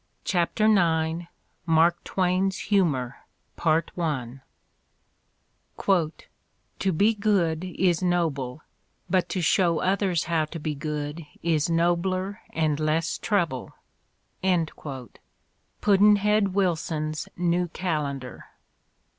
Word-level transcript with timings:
CHAPTER 0.23 0.65
IX 0.65 1.27
MARK 1.67 2.03
TWAIN's 2.05 2.57
HUMOE 2.71 3.13
"To 3.67 4.39
be 6.97 7.13
good 7.13 7.63
is 7.63 8.01
noble; 8.01 8.61
but 9.07 9.29
to 9.29 9.41
show 9.43 9.77
others 9.77 10.23
how 10.23 10.45
to 10.45 10.59
be 10.59 10.73
good 10.73 11.27
is 11.43 11.69
nobler 11.69 12.41
and 12.49 12.79
less 12.79 13.19
trouble." 13.19 13.75
Pudd'nhead 14.43 16.47
Wilson's 16.47 17.29
New 17.37 17.67
Calendar. 17.67 18.45